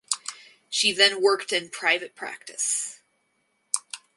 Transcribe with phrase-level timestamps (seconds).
[0.67, 3.01] She then worked in private practice.